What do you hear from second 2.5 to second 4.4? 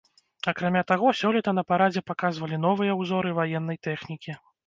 новыя ўзоры ваеннай тэхнікі.